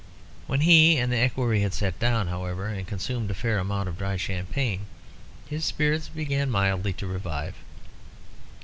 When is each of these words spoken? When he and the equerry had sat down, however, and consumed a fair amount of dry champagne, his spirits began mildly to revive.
When 0.47 0.61
he 0.61 0.97
and 0.97 1.11
the 1.11 1.17
equerry 1.23 1.61
had 1.61 1.75
sat 1.75 1.99
down, 1.99 2.27
however, 2.27 2.65
and 2.65 2.87
consumed 2.87 3.29
a 3.29 3.35
fair 3.35 3.59
amount 3.59 3.87
of 3.87 3.99
dry 3.99 4.17
champagne, 4.17 4.87
his 5.45 5.63
spirits 5.63 6.07
began 6.07 6.49
mildly 6.49 6.93
to 6.93 7.05
revive. 7.05 7.53